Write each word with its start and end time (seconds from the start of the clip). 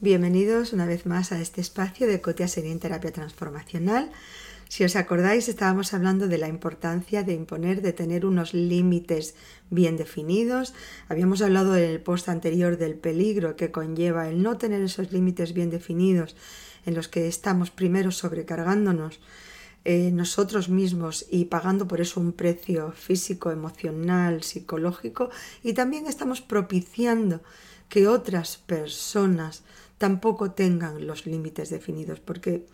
Bienvenidos 0.00 0.72
una 0.72 0.86
vez 0.86 1.06
más 1.06 1.32
a 1.32 1.40
este 1.40 1.60
espacio 1.60 2.06
de 2.06 2.20
Cotia 2.20 2.46
Serien 2.46 2.78
Terapia 2.78 3.12
Transformacional. 3.12 4.12
Si 4.68 4.84
os 4.84 4.94
acordáis, 4.94 5.48
estábamos 5.48 5.92
hablando 5.92 6.28
de 6.28 6.38
la 6.38 6.46
importancia 6.46 7.24
de 7.24 7.34
imponer, 7.34 7.82
de 7.82 7.92
tener 7.92 8.24
unos 8.24 8.54
límites 8.54 9.34
bien 9.70 9.96
definidos. 9.96 10.72
Habíamos 11.08 11.42
hablado 11.42 11.76
en 11.76 11.82
el 11.82 12.00
post 12.00 12.28
anterior 12.28 12.78
del 12.78 12.94
peligro 12.94 13.56
que 13.56 13.72
conlleva 13.72 14.28
el 14.28 14.40
no 14.40 14.56
tener 14.56 14.82
esos 14.82 15.10
límites 15.10 15.52
bien 15.52 15.68
definidos, 15.68 16.36
en 16.86 16.94
los 16.94 17.08
que 17.08 17.26
estamos 17.26 17.72
primero 17.72 18.12
sobrecargándonos 18.12 19.18
eh, 19.84 20.10
nosotros 20.12 20.68
mismos 20.68 21.26
y 21.30 21.46
pagando 21.46 21.88
por 21.88 22.00
eso 22.00 22.20
un 22.20 22.32
precio 22.32 22.92
físico, 22.92 23.50
emocional, 23.50 24.42
psicológico, 24.42 25.30
y 25.62 25.72
también 25.72 26.06
estamos 26.06 26.40
propiciando 26.40 27.40
que 27.88 28.06
otras 28.06 28.58
personas 28.58 29.62
tampoco 29.96 30.52
tengan 30.52 31.06
los 31.06 31.26
límites 31.26 31.70
definidos, 31.70 32.20
porque 32.20 32.66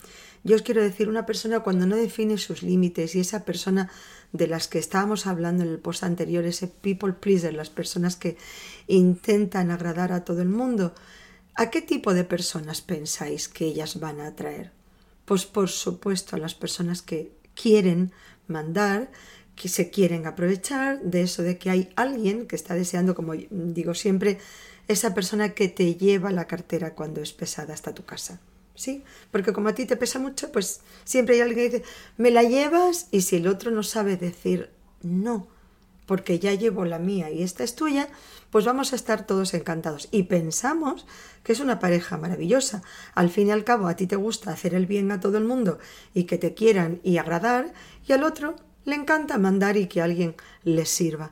yo 0.44 0.56
os 0.56 0.62
quiero 0.62 0.82
decir, 0.82 1.08
una 1.08 1.24
persona 1.24 1.60
cuando 1.60 1.86
no 1.86 1.96
define 1.96 2.36
sus 2.36 2.62
límites 2.62 3.14
y 3.14 3.20
esa 3.20 3.44
persona 3.44 3.90
de 4.32 4.46
las 4.46 4.68
que 4.68 4.78
estábamos 4.78 5.26
hablando 5.26 5.64
en 5.64 5.70
el 5.70 5.78
post 5.78 6.04
anterior, 6.04 6.44
ese 6.44 6.68
people 6.68 7.14
pleaser, 7.14 7.54
las 7.54 7.70
personas 7.70 8.16
que 8.16 8.36
intentan 8.86 9.70
agradar 9.70 10.12
a 10.12 10.24
todo 10.24 10.42
el 10.42 10.50
mundo, 10.50 10.94
¿a 11.54 11.70
qué 11.70 11.80
tipo 11.80 12.12
de 12.12 12.24
personas 12.24 12.82
pensáis 12.82 13.48
que 13.48 13.64
ellas 13.64 14.00
van 14.00 14.20
a 14.20 14.26
atraer? 14.26 14.72
Pues 15.24 15.46
por 15.46 15.68
supuesto 15.68 16.36
a 16.36 16.38
las 16.38 16.54
personas 16.54 17.02
que 17.02 17.32
quieren 17.54 18.12
mandar, 18.46 19.10
que 19.56 19.68
se 19.68 19.90
quieren 19.90 20.26
aprovechar 20.26 21.00
de 21.02 21.22
eso 21.22 21.42
de 21.42 21.58
que 21.58 21.70
hay 21.70 21.90
alguien 21.96 22.46
que 22.46 22.56
está 22.56 22.74
deseando, 22.74 23.14
como 23.14 23.34
digo 23.50 23.94
siempre, 23.94 24.38
esa 24.88 25.14
persona 25.14 25.50
que 25.50 25.68
te 25.68 25.94
lleva 25.94 26.30
la 26.30 26.46
cartera 26.46 26.94
cuando 26.94 27.20
es 27.20 27.32
pesada 27.32 27.72
hasta 27.74 27.94
tu 27.94 28.04
casa. 28.04 28.40
¿Sí? 28.76 29.04
Porque 29.30 29.52
como 29.52 29.68
a 29.68 29.74
ti 29.74 29.86
te 29.86 29.96
pesa 29.96 30.18
mucho, 30.18 30.50
pues 30.50 30.80
siempre 31.04 31.36
hay 31.36 31.42
alguien 31.42 31.70
que 31.70 31.76
dice, 31.78 31.90
me 32.16 32.32
la 32.32 32.42
llevas 32.42 33.06
y 33.12 33.20
si 33.20 33.36
el 33.36 33.46
otro 33.46 33.70
no 33.70 33.84
sabe 33.84 34.16
decir 34.16 34.70
no, 35.00 35.46
porque 36.06 36.38
ya 36.38 36.54
llevo 36.54 36.84
la 36.84 36.98
mía 36.98 37.30
y 37.30 37.42
esta 37.42 37.64
es 37.64 37.74
tuya, 37.74 38.08
pues 38.50 38.64
vamos 38.64 38.92
a 38.92 38.96
estar 38.96 39.26
todos 39.26 39.54
encantados. 39.54 40.08
Y 40.10 40.24
pensamos 40.24 41.06
que 41.42 41.52
es 41.52 41.60
una 41.60 41.78
pareja 41.78 42.16
maravillosa. 42.16 42.82
Al 43.14 43.30
fin 43.30 43.48
y 43.48 43.50
al 43.50 43.64
cabo, 43.64 43.88
a 43.88 43.96
ti 43.96 44.06
te 44.06 44.16
gusta 44.16 44.52
hacer 44.52 44.74
el 44.74 44.86
bien 44.86 45.10
a 45.12 45.20
todo 45.20 45.38
el 45.38 45.44
mundo 45.44 45.78
y 46.12 46.24
que 46.24 46.38
te 46.38 46.54
quieran 46.54 47.00
y 47.02 47.18
agradar, 47.18 47.72
y 48.06 48.12
al 48.12 48.22
otro 48.22 48.56
le 48.84 48.94
encanta 48.94 49.38
mandar 49.38 49.76
y 49.76 49.86
que 49.86 50.02
alguien 50.02 50.36
le 50.62 50.84
sirva. 50.84 51.30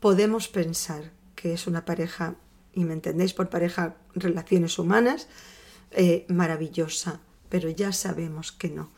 Podemos 0.00 0.48
pensar 0.48 1.12
que 1.34 1.52
es 1.52 1.66
una 1.66 1.84
pareja 1.84 2.36
y 2.72 2.84
me 2.84 2.94
entendéis 2.94 3.34
por 3.34 3.50
pareja, 3.50 3.96
relaciones 4.14 4.78
humanas, 4.78 5.28
eh, 5.90 6.24
maravillosa, 6.28 7.20
pero 7.48 7.68
ya 7.68 7.92
sabemos 7.92 8.52
que 8.52 8.70
no. 8.70 8.90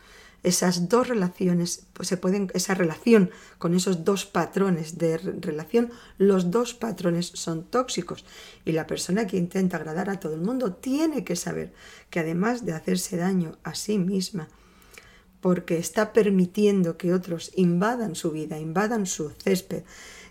Esas 0.44 0.90
dos 0.90 1.08
relaciones, 1.08 1.86
pues 1.94 2.06
se 2.06 2.18
pueden, 2.18 2.50
esa 2.54 2.74
relación 2.74 3.30
con 3.58 3.74
esos 3.74 4.04
dos 4.04 4.26
patrones 4.26 4.98
de 4.98 5.16
relación, 5.16 5.90
los 6.18 6.50
dos 6.50 6.74
patrones 6.74 7.26
son 7.34 7.64
tóxicos. 7.64 8.26
Y 8.64 8.72
la 8.72 8.86
persona 8.86 9.26
que 9.26 9.38
intenta 9.38 9.78
agradar 9.78 10.10
a 10.10 10.20
todo 10.20 10.34
el 10.34 10.42
mundo 10.42 10.74
tiene 10.74 11.24
que 11.24 11.34
saber 11.34 11.72
que 12.10 12.20
además 12.20 12.66
de 12.66 12.74
hacerse 12.74 13.16
daño 13.16 13.56
a 13.64 13.74
sí 13.74 13.98
misma, 13.98 14.48
porque 15.40 15.78
está 15.78 16.12
permitiendo 16.12 16.98
que 16.98 17.12
otros 17.12 17.50
invadan 17.56 18.14
su 18.14 18.30
vida, 18.30 18.58
invadan 18.58 19.06
su 19.06 19.30
césped, 19.42 19.84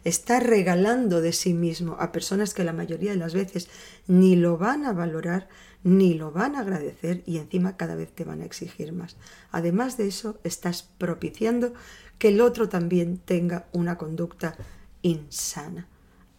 está 0.04 0.40
regalando 0.40 1.22
de 1.22 1.34
sí 1.34 1.54
mismo 1.54 1.96
a 2.00 2.12
personas 2.12 2.54
que 2.54 2.64
la 2.64 2.74
mayoría 2.74 3.12
de 3.12 3.18
las 3.18 3.34
veces 3.34 3.70
ni 4.08 4.36
lo 4.36 4.58
van 4.58 4.86
a 4.86 4.94
valorar, 4.94 5.48
ni 5.84 6.14
lo 6.14 6.32
van 6.32 6.56
a 6.56 6.60
agradecer 6.60 7.24
y 7.26 7.38
encima 7.38 7.78
cada 7.78 7.96
vez 7.96 8.14
te 8.14 8.24
van 8.24 8.42
a 8.42 8.46
exigir 8.46 8.94
más. 8.94 9.18
Además 9.52 9.98
de 9.98 10.08
eso, 10.08 10.40
estás 10.44 10.84
propiciando 10.84 11.74
que 12.18 12.30
el 12.30 12.42
otro 12.42 12.70
también 12.70 13.18
tenga 13.18 13.68
una 13.72 13.98
conducta 13.98 14.56
insana. 15.02 15.88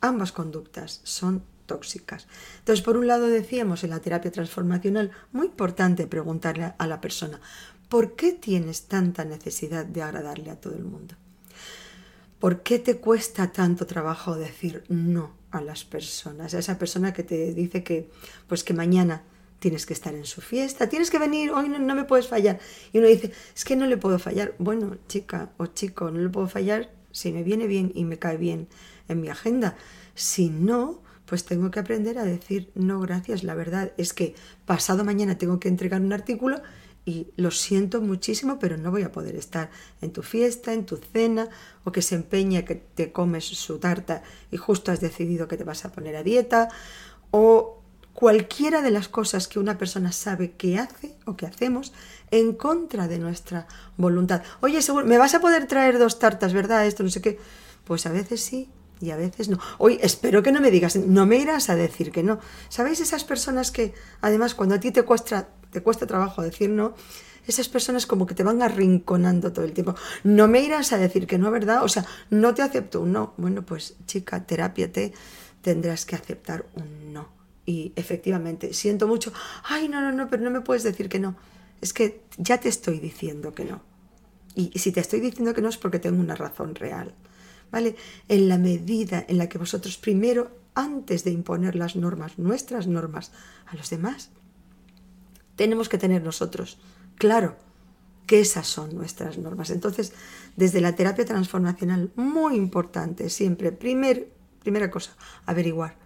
Ambas 0.01 0.33
conductas 0.33 1.01
son 1.05 1.43
tóxicas. 1.67 2.27
Entonces, 2.59 2.85
por 2.85 2.97
un 2.97 3.07
lado 3.07 3.27
decíamos 3.27 3.85
en 3.85 3.91
la 3.91 4.01
terapia 4.01 4.31
transformacional, 4.31 5.11
muy 5.33 5.47
importante 5.47 6.07
preguntarle 6.07 6.75
a 6.77 6.87
la 6.87 7.01
persona, 7.01 7.41
¿por 7.89 8.15
qué 8.17 8.33
tienes 8.33 8.85
tanta 8.87 9.25
necesidad 9.25 9.87
de 9.87 10.03
agradarle 10.03 10.51
a 10.51 10.61
todo 10.61 10.75
el 10.75 10.85
mundo? 10.85 11.15
¿Por 12.45 12.61
qué 12.61 12.79
te 12.79 12.99
cuesta 12.99 13.53
tanto 13.53 13.87
trabajo 13.87 14.37
decir 14.37 14.85
no 14.91 15.33
a 15.51 15.63
las 15.63 15.87
personas? 15.87 16.53
A 16.53 16.59
esa 16.59 16.79
persona 16.79 17.15
que 17.15 17.23
te 17.23 17.55
dice 17.55 17.83
que, 17.83 18.11
pues 18.47 18.63
que 18.63 18.75
mañana 18.75 19.23
tienes 19.61 19.87
que 19.87 19.95
estar 19.95 20.15
en 20.15 20.27
su 20.27 20.43
fiesta, 20.43 20.91
tienes 20.91 21.11
que 21.11 21.19
venir, 21.19 21.53
hoy 21.53 21.71
no, 21.71 21.95
me 21.95 22.05
puedes 22.05 22.29
fallar. 22.29 22.59
Y 22.93 22.99
uno 22.99 23.09
dice, 23.09 23.33
es 23.57 23.65
que 23.65 23.77
no 23.77 23.87
le 23.87 23.97
puedo 23.97 24.19
fallar. 24.19 24.55
Bueno, 24.59 24.99
chica 25.09 25.53
o 25.57 25.69
chico, 25.69 26.11
no 26.11 26.21
le 26.21 26.29
puedo 26.29 26.47
fallar 26.47 26.91
si 27.13 27.33
me 27.33 27.43
viene 27.45 27.67
bien 27.67 27.93
y 27.95 28.05
me 28.05 28.19
cae 28.19 28.37
bien 28.37 28.69
en 29.09 29.23
mi 29.23 29.31
agenda. 29.31 29.79
Si 30.15 30.51
no, 30.51 31.01
pues 31.25 31.47
tengo 31.47 31.71
que 31.71 31.81
aprender 31.81 32.19
a 32.19 32.25
decir 32.25 32.71
no 32.75 33.01
gracias. 33.01 33.43
La 33.43 33.55
verdad 33.55 33.93
es 33.97 34.13
que 34.13 34.35
pasado 34.67 35.03
mañana 35.03 35.39
tengo 35.39 35.61
que 35.61 35.69
entregar 35.69 36.03
un 36.03 36.13
artículo 36.13 36.61
y 37.05 37.29
lo 37.37 37.51
siento 37.51 38.01
muchísimo, 38.01 38.59
pero 38.59 38.77
no 38.77 38.91
voy 38.91 39.03
a 39.03 39.13
poder 39.13 39.37
estar 39.37 39.71
en 40.01 40.13
tu 40.13 40.23
fiesta, 40.23 40.73
en 40.73 40.87
tu 40.87 40.97
cena, 40.97 41.49
o 41.85 41.93
que 41.93 42.03
se 42.03 42.15
empeña 42.15 42.65
que 42.65 42.77
te 42.77 43.13
comes 43.13 43.45
su 43.45 43.79
tarta 43.79 44.23
y 44.51 44.57
justo 44.57 44.91
has 44.91 45.01
decidido 45.01 45.49
que 45.49 45.57
te 45.57 45.65
vas 45.65 45.85
a 45.85 45.93
poner 45.93 46.17
a 46.17 46.23
dieta, 46.23 46.69
o 47.31 47.81
cualquiera 48.15 48.81
de 48.81 48.91
las 48.91 49.09
cosas 49.09 49.49
que 49.49 49.59
una 49.59 49.77
persona 49.77 50.13
sabe 50.13 50.53
que 50.53 50.79
hace 50.79 51.17
o 51.27 51.37
que 51.37 51.47
hacemos 51.47 51.93
en 52.31 52.55
contra 52.55 53.09
de 53.09 53.19
nuestra 53.19 53.67
voluntad. 53.97 54.43
Oye, 54.61 54.81
seguro, 54.81 55.05
me 55.05 55.19
vas 55.19 55.35
a 55.35 55.41
poder 55.41 55.67
traer 55.67 55.99
dos 55.99 56.19
tartas, 56.19 56.53
¿verdad? 56.53 56.87
Esto 56.87 57.03
no 57.03 57.11
sé 57.11 57.21
qué. 57.21 57.39
Pues 57.85 58.07
a 58.07 58.13
veces 58.13 58.41
sí 58.41 58.71
y 59.01 59.11
a 59.11 59.17
veces 59.17 59.49
no. 59.49 59.59
Oye, 59.79 59.99
espero 60.01 60.43
que 60.43 60.53
no 60.53 60.61
me 60.61 60.71
digas, 60.71 60.97
no 60.97 61.27
me 61.27 61.37
irás 61.37 61.69
a 61.69 61.75
decir 61.75 62.13
que 62.13 62.23
no. 62.23 62.39
¿Sabéis 62.69 63.01
esas 63.01 63.25
personas 63.25 63.71
que 63.71 63.93
además 64.21 64.55
cuando 64.55 64.77
a 64.77 64.81
ti 64.81 64.93
te 64.93 65.03
cuesta 65.03 65.49
te 65.75 65.83
cuesta 65.83 66.07
trabajo 66.07 66.41
decir 66.41 66.71
no, 66.71 66.95
esas 67.47 67.69
personas 67.69 68.07
como 68.07 68.27
que 68.27 68.35
te 68.35 68.43
van 68.43 68.63
arrinconando 68.63 69.53
todo 69.53 69.65
el 69.65 69.73
tiempo. 69.73 69.95
No 70.23 70.49
me 70.49 70.61
irás 70.61 70.93
a 70.93 70.99
decir 70.99 71.27
que 71.27 71.37
no, 71.37 71.51
¿verdad? 71.51 71.83
O 71.83 71.89
sea, 71.89 72.07
no 72.31 72.55
te 72.55 72.63
acepto 72.63 73.03
un 73.03 73.13
no. 73.13 73.35
Bueno, 73.37 73.67
pues 73.67 73.97
chica, 74.07 74.47
terapia 74.47 74.91
te 74.91 75.13
tendrás 75.61 76.07
que 76.07 76.17
aceptar 76.17 76.65
un 76.77 77.13
no. 77.13 77.29
Y 77.67 77.93
efectivamente, 77.97 78.73
siento 78.73 79.09
mucho, 79.09 79.33
ay, 79.65 79.89
no, 79.89 80.01
no, 80.01 80.13
no, 80.13 80.29
pero 80.29 80.43
no 80.43 80.51
me 80.51 80.61
puedes 80.61 80.85
decir 80.85 81.09
que 81.09 81.19
no. 81.19 81.37
Es 81.81 81.93
que 81.93 82.23
ya 82.39 82.59
te 82.59 82.69
estoy 82.69 82.99
diciendo 82.99 83.53
que 83.53 83.65
no. 83.65 83.83
Y 84.55 84.79
si 84.79 84.93
te 84.93 85.01
estoy 85.01 85.21
diciendo 85.21 85.53
que 85.53 85.61
no 85.61 85.69
es 85.69 85.77
porque 85.77 85.99
tengo 85.99 86.21
una 86.21 86.37
razón 86.37 86.75
real. 86.75 87.15
¿Vale? 87.73 87.97
En 88.29 88.49
la 88.49 88.57
medida 88.57 89.25
en 89.27 89.39
la 89.39 89.49
que 89.49 89.59
vosotros 89.59 89.97
primero, 89.97 90.53
antes 90.75 91.25
de 91.25 91.33
imponer 91.33 91.75
las 91.75 91.97
normas, 91.97 92.39
nuestras 92.39 92.87
normas 92.87 93.33
a 93.67 93.75
los 93.75 93.91
demás, 93.91 94.31
tenemos 95.57 95.89
que 95.89 95.99
tener 95.99 96.23
nosotros 96.23 96.79
claro 97.17 97.57
que 98.27 98.41
esas 98.41 98.67
son 98.67 98.95
nuestras 98.95 99.39
normas. 99.39 99.71
Entonces, 99.71 100.13
desde 100.57 100.81
la 100.81 100.95
terapia 100.95 101.25
transformacional, 101.25 102.11
muy 102.17 102.57
importante 102.57 103.29
siempre, 103.29 103.73
primer, 103.73 104.31
primera 104.63 104.91
cosa, 104.91 105.13
averiguar. 105.47 105.97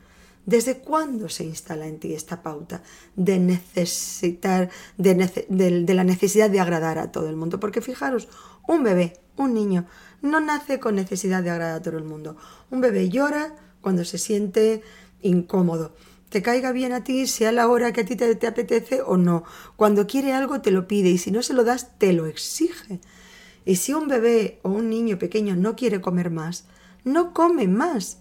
¿Desde 0.47 0.79
cuándo 0.79 1.29
se 1.29 1.45
instala 1.45 1.87
en 1.87 1.99
ti 1.99 2.15
esta 2.15 2.43
pauta 2.43 2.83
de 3.17 3.39
necesitar, 3.39 4.71
de, 4.97 5.95
la 5.95 6.05
necesidad 6.05 6.49
de 6.49 6.61
agradar 6.61 6.99
a 6.99 7.13
todo 7.13 7.29
el 7.29 7.37
mundo? 7.37 7.61
Porque 7.61 7.83
fijaros, 7.83 8.29
un 8.67 8.83
bebé, 8.83 9.21
un 9.37 9.53
niño, 9.53 9.87
no 10.23 10.41
nace 10.41 10.81
con 10.81 10.95
necesidad 10.95 11.43
de 11.43 11.51
agradar 11.51 11.77
a 11.77 11.83
todo 11.83 11.99
el 11.99 12.05
mundo. 12.05 12.37
Un 12.71 12.81
bebé 12.81 13.11
llora 13.11 13.57
cuando 13.83 14.05
se 14.05 14.17
siente 14.17 14.83
incómodo 15.21 15.95
te 16.29 16.43
caiga 16.43 16.73
bien 16.73 16.93
a 16.93 17.05
ti, 17.05 17.27
sea 17.27 17.53
la 17.53 17.69
hora 17.69 17.93
que 17.93 18.03
a 18.03 18.05
ti 18.05 18.17
te, 18.17 18.47
apetece 18.47 19.03
o 19.03 19.17
no. 19.17 19.45
Cuando 19.77 20.07
quiere 20.07 20.33
algo 20.33 20.61
te 20.61 20.71
lo 20.71 20.87
pide 20.87 21.09
y 21.09 21.19
si 21.19 21.31
no 21.31 21.43
se 21.43 21.55
lo 21.55 21.65
das 21.65 21.99
te 21.99 22.13
lo 22.13 22.27
exige. 22.27 23.01
Y 23.65 23.77
si 23.77 23.95
un 23.95 24.09
bebé 24.09 24.61
o 24.63 24.71
un 24.71 24.91
niño 24.91 25.19
pequeño 25.19 25.57
no 25.57 25.77
quiere 25.77 26.01
comer 26.01 26.31
más, 26.31 26.65
no 27.05 27.33
come 27.33 27.67
más. 27.69 28.19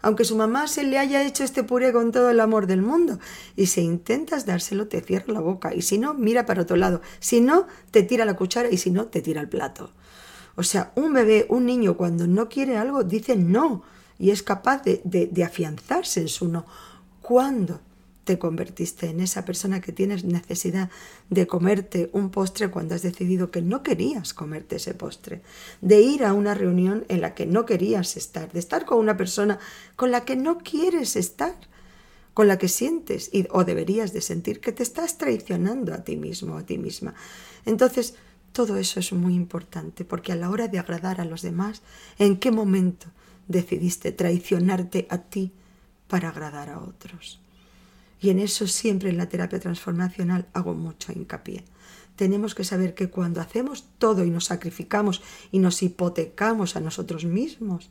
Aunque 0.00 0.24
su 0.24 0.36
mamá 0.36 0.66
se 0.66 0.82
le 0.82 0.98
haya 0.98 1.24
hecho 1.24 1.44
este 1.44 1.62
puré 1.62 1.92
con 1.92 2.10
todo 2.10 2.30
el 2.30 2.40
amor 2.40 2.66
del 2.66 2.82
mundo. 2.82 3.20
Y 3.54 3.66
si 3.66 3.82
intentas 3.82 4.46
dárselo, 4.46 4.88
te 4.88 5.00
cierra 5.00 5.32
la 5.32 5.40
boca. 5.40 5.74
Y 5.74 5.82
si 5.82 5.98
no, 5.98 6.12
mira 6.12 6.44
para 6.44 6.62
otro 6.62 6.76
lado. 6.76 7.02
Si 7.20 7.40
no, 7.40 7.68
te 7.92 8.02
tira 8.02 8.24
la 8.24 8.34
cuchara 8.34 8.68
y 8.68 8.78
si 8.78 8.90
no, 8.90 9.06
te 9.06 9.22
tira 9.22 9.40
el 9.40 9.48
plato. 9.48 9.92
O 10.56 10.64
sea, 10.64 10.92
un 10.96 11.12
bebé, 11.12 11.46
un 11.48 11.66
niño, 11.66 11.96
cuando 11.96 12.26
no 12.26 12.48
quiere 12.48 12.76
algo, 12.76 13.04
dice 13.04 13.36
no. 13.36 13.84
Y 14.18 14.30
es 14.30 14.42
capaz 14.42 14.82
de, 14.82 15.00
de, 15.04 15.28
de 15.28 15.44
afianzarse 15.44 16.22
en 16.22 16.28
su 16.28 16.48
no 16.48 16.66
cuando 17.22 17.80
te 18.24 18.38
convertiste 18.38 19.08
en 19.08 19.20
esa 19.20 19.44
persona 19.44 19.80
que 19.80 19.92
tienes 19.92 20.24
necesidad 20.24 20.90
de 21.28 21.46
comerte 21.46 22.08
un 22.12 22.30
postre 22.30 22.70
cuando 22.70 22.94
has 22.94 23.02
decidido 23.02 23.50
que 23.50 23.62
no 23.62 23.82
querías 23.82 24.32
comerte 24.32 24.76
ese 24.76 24.94
postre, 24.94 25.42
de 25.80 26.00
ir 26.00 26.24
a 26.24 26.32
una 26.32 26.54
reunión 26.54 27.04
en 27.08 27.20
la 27.20 27.34
que 27.34 27.46
no 27.46 27.66
querías 27.66 28.16
estar, 28.16 28.52
de 28.52 28.60
estar 28.60 28.84
con 28.84 28.98
una 28.98 29.16
persona 29.16 29.58
con 29.96 30.10
la 30.10 30.24
que 30.24 30.36
no 30.36 30.58
quieres 30.58 31.16
estar, 31.16 31.54
con 32.32 32.48
la 32.48 32.58
que 32.58 32.68
sientes 32.68 33.28
y, 33.32 33.46
o 33.50 33.64
deberías 33.64 34.12
de 34.12 34.20
sentir 34.20 34.60
que 34.60 34.72
te 34.72 34.82
estás 34.82 35.18
traicionando 35.18 35.92
a 35.92 36.04
ti 36.04 36.16
mismo 36.16 36.54
o 36.54 36.58
a 36.58 36.66
ti 36.66 36.78
misma. 36.78 37.14
Entonces, 37.66 38.14
todo 38.52 38.76
eso 38.76 39.00
es 39.00 39.12
muy 39.12 39.34
importante 39.34 40.04
porque 40.04 40.32
a 40.32 40.36
la 40.36 40.50
hora 40.50 40.68
de 40.68 40.78
agradar 40.78 41.20
a 41.20 41.24
los 41.24 41.42
demás, 41.42 41.82
¿en 42.18 42.36
qué 42.36 42.52
momento 42.52 43.08
decidiste 43.48 44.12
traicionarte 44.12 45.06
a 45.10 45.18
ti 45.18 45.52
para 46.12 46.28
agradar 46.28 46.68
a 46.68 46.78
otros? 46.78 47.40
Y 48.20 48.28
en 48.28 48.38
eso 48.38 48.66
siempre 48.66 49.08
en 49.08 49.16
la 49.16 49.30
terapia 49.30 49.58
transformacional 49.58 50.46
hago 50.52 50.74
mucho 50.74 51.10
hincapié. 51.10 51.64
Tenemos 52.16 52.54
que 52.54 52.64
saber 52.64 52.92
que 52.92 53.08
cuando 53.08 53.40
hacemos 53.40 53.86
todo 53.96 54.22
y 54.22 54.28
nos 54.28 54.44
sacrificamos 54.44 55.22
y 55.52 55.58
nos 55.58 55.82
hipotecamos 55.82 56.76
a 56.76 56.80
nosotros 56.80 57.24
mismos, 57.24 57.88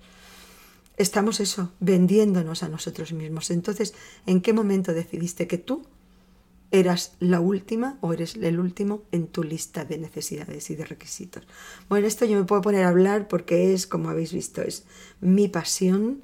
estamos 0.98 1.40
eso, 1.40 1.72
vendiéndonos 1.80 2.62
a 2.62 2.70
nosotros 2.70 3.12
mismos. 3.12 3.50
Entonces, 3.50 3.96
¿en 4.28 4.42
qué 4.42 4.54
momento 4.54 4.94
decidiste 4.94 5.48
que 5.48 5.58
tú 5.58 5.88
eras 6.70 7.16
la 7.20 7.40
última 7.40 7.98
o 8.02 8.14
eres 8.14 8.36
el 8.36 8.60
último 8.60 9.02
en 9.12 9.26
tu 9.26 9.44
lista 9.44 9.84
de 9.84 9.98
necesidades 9.98 10.70
y 10.70 10.76
de 10.76 10.86
requisitos? 10.86 11.48
Bueno, 11.90 12.06
esto 12.06 12.26
yo 12.26 12.38
me 12.38 12.46
puedo 12.46 12.62
poner 12.62 12.84
a 12.84 12.90
hablar 12.90 13.28
porque 13.28 13.74
es, 13.74 13.88
como 13.88 14.10
habéis 14.10 14.32
visto, 14.32 14.62
es 14.62 14.84
mi 15.22 15.48
pasión 15.48 16.22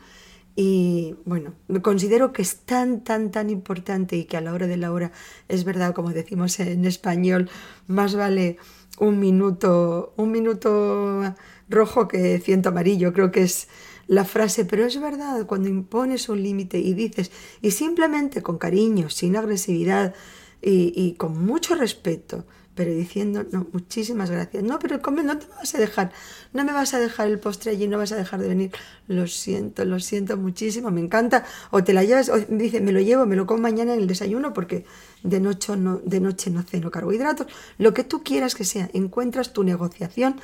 y 0.59 1.13
bueno, 1.23 1.53
considero 1.83 2.33
que 2.33 2.41
es 2.41 2.61
tan, 2.61 3.03
tan, 3.03 3.29
tan 3.29 3.51
importante 3.51 4.17
y 4.17 4.25
que 4.25 4.37
a 4.37 4.41
la 4.41 4.53
hora 4.53 4.65
de 4.65 4.75
la 4.75 4.91
hora 4.91 5.11
es 5.47 5.63
verdad, 5.63 5.93
como 5.93 6.09
decimos 6.09 6.59
en 6.59 6.83
español, 6.85 7.47
más 7.85 8.15
vale 8.15 8.57
un 8.97 9.19
minuto, 9.19 10.15
un 10.17 10.31
minuto 10.31 11.35
rojo 11.69 12.07
que 12.07 12.39
ciento 12.39 12.69
amarillo, 12.69 13.13
creo 13.13 13.31
que 13.31 13.43
es 13.43 13.67
la 14.07 14.25
frase, 14.25 14.65
pero 14.65 14.83
es 14.83 14.99
verdad, 14.99 15.45
cuando 15.45 15.69
impones 15.69 16.27
un 16.27 16.41
límite 16.41 16.79
y 16.79 16.95
dices, 16.95 17.31
y 17.61 17.69
simplemente 17.69 18.41
con 18.41 18.57
cariño, 18.57 19.11
sin 19.11 19.35
agresividad 19.35 20.15
y, 20.59 20.91
y 20.95 21.13
con 21.13 21.39
mucho 21.45 21.75
respeto, 21.75 22.47
pero 22.77 22.93
diciendo, 22.93 23.43
no, 23.51 23.65
muchísimas 23.73 24.29
gracias. 24.29 24.63
No, 24.63 24.77
pero 24.77 25.01
come, 25.01 25.23
no 25.23 25.37
te 25.39 25.47
vas 25.47 25.73
a 25.73 25.79
dejar, 25.79 26.11
no 26.53 26.63
me 26.63 26.71
vas 26.71 26.93
a 26.93 26.99
dejar 26.99 27.27
el 27.27 27.39
postre 27.39 27.71
allí, 27.71 27.87
no 27.87 27.97
vas 27.97 28.11
a 28.11 28.15
dejar 28.15 28.39
de 28.39 28.47
venir. 28.47 28.71
Lo 29.07 29.25
siento, 29.25 29.83
lo 29.83 29.99
siento 29.99 30.37
muchísimo, 30.37 30.91
me 30.91 31.01
encanta. 31.01 31.43
O 31.71 31.83
te 31.83 31.91
la 31.93 32.03
llevas, 32.03 32.29
o 32.29 32.37
dice, 32.37 32.79
me 32.79 32.91
lo 32.91 33.01
llevo, 33.01 33.25
me 33.25 33.35
lo 33.35 33.47
como 33.47 33.61
mañana 33.61 33.95
en 33.95 34.01
el 34.01 34.07
desayuno 34.07 34.53
porque 34.53 34.85
de 35.23 35.39
noche 35.39 35.75
no, 35.75 35.97
de 35.97 36.19
noche 36.19 36.51
no 36.51 36.61
ceno 36.61 36.91
carbohidratos. 36.91 37.47
Lo 37.79 37.95
que 37.95 38.03
tú 38.03 38.23
quieras 38.23 38.53
que 38.53 38.63
sea, 38.63 38.89
encuentras 38.93 39.53
tu 39.53 39.63
negociación 39.63 40.39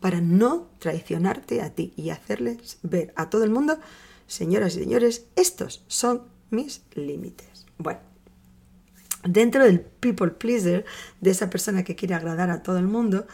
para 0.00 0.20
no 0.20 0.66
traicionarte 0.80 1.62
a 1.62 1.70
ti 1.70 1.92
y 1.96 2.10
hacerles 2.10 2.78
ver 2.82 3.12
a 3.14 3.30
todo 3.30 3.44
el 3.44 3.50
mundo, 3.50 3.78
señoras 4.26 4.74
y 4.74 4.80
señores, 4.80 5.26
estos 5.36 5.84
son 5.86 6.22
mis 6.50 6.82
límites. 6.94 7.64
Bueno 7.78 8.15
dentro 9.28 9.64
del 9.64 9.80
people 9.80 10.30
pleaser, 10.30 10.84
de 11.20 11.30
esa 11.30 11.50
persona 11.50 11.84
que 11.84 11.96
quiere 11.96 12.14
agradar 12.14 12.50
a 12.50 12.62
todo 12.62 12.78
el 12.78 12.86
mundo, 12.86 13.26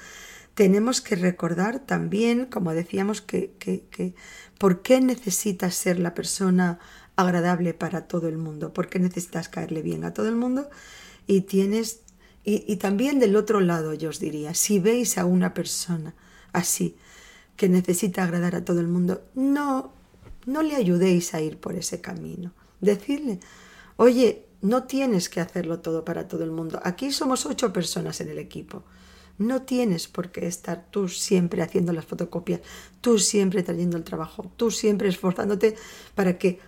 tenemos 0.55 1.00
que 1.00 1.17
recordar 1.17 1.81
también, 1.81 2.47
como 2.47 2.75
decíamos, 2.75 3.21
que, 3.23 3.53
que, 3.59 4.15
por 4.59 4.83
qué 4.83 5.00
necesitas 5.00 5.75
ser 5.75 5.99
la 5.99 6.15
persona 6.15 6.79
agradable 7.17 7.75
para 7.75 8.06
todo 8.06 8.29
el 8.29 8.39
mundo, 8.39 8.73
por 8.73 8.89
qué 8.89 8.99
necesitas 8.99 9.49
caerle 9.49 9.83
bien 9.83 10.05
a 10.05 10.15
todo 10.15 10.29
el 10.29 10.37
mundo 10.37 10.69
y 11.27 11.43
tienes 11.43 12.00
y, 12.44 12.65
y, 12.67 12.77
también 12.77 13.21
del 13.21 13.37
otro 13.37 13.61
lado 13.61 13.94
yo 13.94 14.09
os 14.09 14.19
diría, 14.19 14.53
si 14.55 14.81
veis 14.81 15.17
a 15.17 15.25
una 15.27 15.55
persona 15.55 16.15
así 16.53 16.97
que 17.56 17.69
necesita 17.69 18.25
agradar 18.25 18.56
a 18.56 18.65
todo 18.65 18.81
el 18.81 18.89
mundo, 18.89 19.23
no 19.35 19.93
no 20.47 20.62
le 20.62 20.77
ayudéis 20.77 21.35
a 21.35 21.41
ir 21.41 21.59
por 21.59 21.77
ese 21.77 22.00
camino. 22.00 22.53
Decirle, 22.81 23.41
oye, 23.97 24.47
no 24.62 24.85
tienes 24.85 25.29
que 25.29 25.41
hacerlo 25.41 25.81
todo 25.81 26.05
para 26.05 26.29
todo 26.29 26.44
el 26.44 26.53
mundo. 26.53 26.81
Aquí 26.85 27.11
somos 27.12 27.47
ocho 27.47 27.73
personas 27.73 28.20
en 28.20 28.31
el 28.31 28.38
equipo. 28.38 28.85
No 29.38 29.62
tienes 29.62 30.09
por 30.09 30.31
qué 30.31 30.47
estar 30.47 30.87
tú 30.91 31.09
siempre 31.09 31.62
haciendo 31.62 31.93
las 31.93 32.06
fotocopias, 32.06 32.61
tú 33.00 33.19
siempre 33.19 33.62
trayendo 33.62 33.97
el 33.97 34.05
trabajo, 34.05 34.50
tú 34.56 34.70
siempre 34.70 35.09
esforzándote 35.09 35.75
para 36.14 36.38
que, 36.38 36.61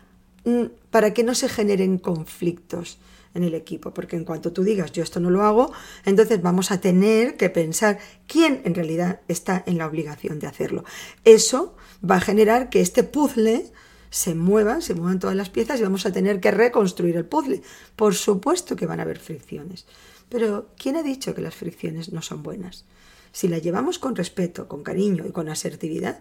mm, 0.45 0.65
para 0.91 1.15
que 1.15 1.23
no 1.23 1.35
se 1.35 1.49
generen 1.49 1.99
conflictos 1.99 2.99
en 3.35 3.45
el 3.45 3.55
equipo, 3.55 3.93
porque 3.93 4.17
en 4.17 4.25
cuanto 4.25 4.53
tú 4.53 4.63
digas 4.63 4.93
yo 4.93 5.03
esto 5.03 5.21
no 5.21 5.29
lo 5.29 5.43
hago, 5.43 5.73
entonces 6.05 6.41
vamos 6.41 6.71
a 6.71 6.81
tener 6.81 7.37
que 7.37 7.51
pensar 7.51 7.99
quién 8.27 8.63
en 8.65 8.75
realidad 8.75 9.21
está 9.29 9.63
en 9.67 9.79
la 9.79 9.87
obligación 9.87 10.39
de 10.39 10.47
hacerlo. 10.47 10.85
Eso 11.25 11.77
va 12.09 12.17
a 12.17 12.21
generar 12.21 12.71
que 12.71 12.81
este 12.81 13.03
puzzle 13.03 13.73
se 14.15 14.37
muevan, 14.37 14.81
se 14.81 14.95
muevan 14.95 15.19
todas 15.19 15.35
las 15.35 15.51
piezas 15.51 15.81
y 15.81 15.83
vamos 15.83 16.07
a 16.07 16.13
tener 16.13 16.39
que 16.39 16.53
reconstruir 16.53 17.17
el 17.17 17.25
puzzle. 17.25 17.63
Por 17.97 18.15
supuesto 18.15 18.77
que 18.77 18.87
van 18.87 19.01
a 19.01 19.03
haber 19.03 19.19
fricciones, 19.19 19.87
pero 20.29 20.69
¿quién 20.79 20.95
ha 20.95 21.03
dicho 21.03 21.35
que 21.35 21.41
las 21.41 21.57
fricciones 21.57 22.13
no 22.13 22.23
son 22.23 22.45
buenas? 22.45 22.85
Si 23.33 23.49
las 23.49 23.61
llevamos 23.61 23.99
con 23.99 24.15
respeto, 24.15 24.69
con 24.69 24.85
cariño 24.85 25.27
y 25.27 25.33
con 25.33 25.49
asertividad, 25.49 26.21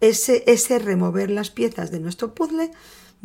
ese, 0.00 0.44
ese 0.46 0.78
remover 0.78 1.30
las 1.30 1.50
piezas 1.50 1.90
de 1.90 1.98
nuestro 1.98 2.32
puzzle 2.32 2.70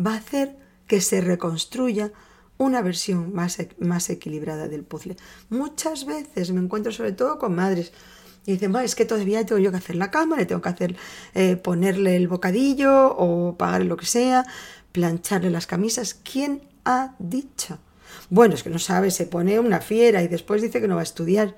va 0.04 0.16
a 0.16 0.18
hacer 0.18 0.58
que 0.88 1.00
se 1.00 1.22
reconstruya 1.22 2.12
una 2.58 2.82
versión 2.82 3.36
más, 3.36 3.60
más 3.78 4.10
equilibrada 4.10 4.68
del 4.68 4.84
puzzle. 4.84 5.16
Muchas 5.52 6.08
veces 6.08 6.52
me 6.52 6.60
encuentro 6.60 6.92
sobre 6.92 7.12
todo 7.12 7.38
con 7.38 7.54
madres 7.54 7.94
y 8.48 8.54
dicen, 8.54 8.74
es 8.78 8.96
que 8.96 9.04
todavía 9.04 9.46
tengo 9.46 9.60
yo 9.60 9.72
que 9.72 9.78
hacer 9.78 9.98
la 9.98 10.10
cama, 10.10 10.38
le 10.38 10.46
tengo 10.46 10.62
que 10.62 10.70
hacer 10.70 10.96
eh, 11.36 11.58
ponerle 11.58 12.16
el 12.16 12.30
bocadillo 12.30 13.14
o 13.18 13.58
pagarle 13.58 13.88
lo 13.88 13.98
que 13.98 14.06
sea, 14.06 14.46
plancharle 14.94 15.50
las 15.50 15.68
camisas. 15.68 16.14
¿Quién 16.14 16.62
ha 16.86 17.14
dicho? 17.20 17.78
Bueno, 18.30 18.56
es 18.56 18.64
que 18.64 18.70
no 18.70 18.80
sabe, 18.80 19.12
se 19.12 19.26
pone 19.26 19.60
una 19.60 19.82
fiera 19.82 20.24
y 20.24 20.30
después 20.30 20.62
dice 20.62 20.80
que 20.80 20.88
no 20.88 20.96
va 20.96 21.02
a 21.02 21.04
estudiar. 21.04 21.58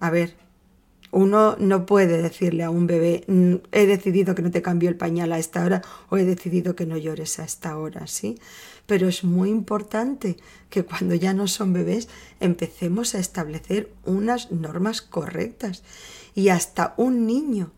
A 0.00 0.10
ver, 0.10 0.34
uno 1.14 1.54
no 1.60 1.86
puede 1.86 2.20
decirle 2.20 2.64
a 2.64 2.70
un 2.70 2.88
bebé, 2.88 3.22
mm, 3.28 3.54
he 3.70 3.86
decidido 3.86 4.34
que 4.34 4.42
no 4.42 4.50
te 4.50 4.62
cambio 4.62 4.88
el 4.88 4.96
pañal 4.96 5.32
a 5.32 5.38
esta 5.38 5.64
hora 5.64 5.80
o 6.08 6.16
he 6.16 6.24
decidido 6.24 6.74
que 6.74 6.86
no 6.86 6.96
llores 6.96 7.38
a 7.38 7.44
esta 7.44 7.78
hora, 7.78 8.08
¿sí? 8.08 8.40
Pero 8.86 9.06
es 9.06 9.22
muy 9.22 9.48
importante 9.48 10.36
que 10.70 10.84
cuando 10.84 11.14
ya 11.14 11.32
no 11.32 11.46
son 11.46 11.72
bebés 11.72 12.08
empecemos 12.40 13.14
a 13.14 13.20
establecer 13.20 13.92
unas 14.04 14.50
normas 14.50 15.02
correctas. 15.02 15.84
Y 16.34 16.48
hasta 16.48 16.94
un 16.96 17.26
niño 17.26 17.70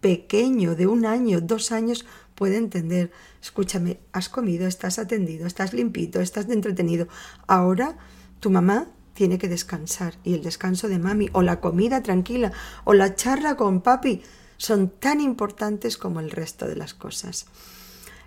pequeño 0.00 0.74
de 0.74 0.86
un 0.86 1.04
año, 1.04 1.42
dos 1.42 1.72
años, 1.72 2.06
puede 2.34 2.56
entender, 2.56 3.10
escúchame, 3.42 4.00
has 4.12 4.30
comido, 4.30 4.66
estás 4.66 4.98
atendido, 4.98 5.46
estás 5.46 5.74
limpito, 5.74 6.22
estás 6.22 6.48
entretenido. 6.48 7.06
Ahora 7.46 7.98
tu 8.40 8.48
mamá 8.48 8.88
tiene 9.18 9.38
que 9.38 9.48
descansar 9.48 10.14
y 10.22 10.34
el 10.34 10.44
descanso 10.44 10.86
de 10.86 11.00
mami 11.00 11.28
o 11.32 11.42
la 11.42 11.60
comida 11.60 12.04
tranquila 12.04 12.52
o 12.84 12.94
la 12.94 13.16
charla 13.16 13.56
con 13.56 13.80
papi 13.80 14.22
son 14.58 14.90
tan 14.90 15.20
importantes 15.20 15.98
como 15.98 16.20
el 16.20 16.30
resto 16.30 16.68
de 16.68 16.76
las 16.76 16.94
cosas. 16.94 17.46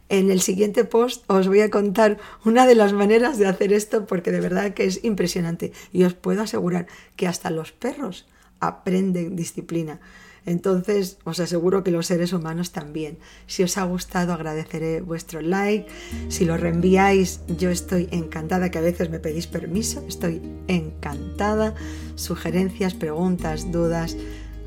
En 0.10 0.30
el 0.30 0.42
siguiente 0.42 0.84
post 0.84 1.24
os 1.32 1.48
voy 1.48 1.62
a 1.62 1.70
contar 1.70 2.18
una 2.44 2.68
de 2.68 2.76
las 2.76 2.92
maneras 2.92 3.38
de 3.38 3.48
hacer 3.48 3.72
esto 3.72 4.06
porque 4.06 4.34
de 4.34 4.42
verdad 4.42 4.74
que 4.74 4.84
es 4.84 5.02
impresionante 5.06 5.72
y 5.94 6.04
os 6.04 6.14
puedo 6.14 6.42
asegurar 6.42 6.88
que 7.16 7.26
hasta 7.26 7.52
los 7.52 7.72
perros 7.72 8.28
aprenden 8.60 9.38
disciplina. 9.38 10.02
Entonces 10.46 11.18
os 11.24 11.40
aseguro 11.40 11.84
que 11.84 11.92
los 11.92 12.08
seres 12.08 12.34
humanos 12.34 12.72
también. 12.72 13.18
Si 13.48 13.64
os 13.64 13.78
ha 13.78 13.84
gustado 13.84 14.34
agradeceré 14.34 15.02
vuestro 15.02 15.42
like. 15.42 15.88
Si 16.30 16.46
lo 16.46 16.58
reenviáis 16.58 17.42
yo 17.58 17.70
estoy 17.70 18.10
encantada, 18.12 18.72
que 18.72 18.80
a 18.80 18.82
veces 18.82 19.10
me 19.10 19.20
pedís 19.20 19.48
permiso, 19.48 20.04
estoy 20.08 20.42
encantada. 20.68 21.76
Sugerencias, 22.16 22.94
preguntas, 22.94 23.72
dudas. 23.72 24.18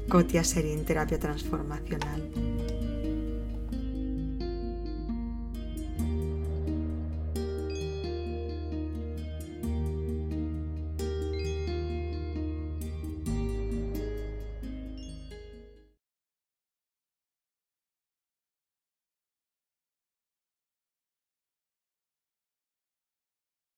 Cotia 0.09 0.45
Serín 0.45 0.85
Terapia 0.85 1.19
Transformacional. 1.19 2.54